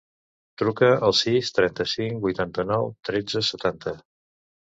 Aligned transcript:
Truca 0.61 0.87
al 1.07 1.13
sis, 1.17 1.51
trenta-cinc, 1.57 2.17
vuitanta-nou, 2.25 2.89
tretze, 3.09 3.43
setanta. 3.51 3.93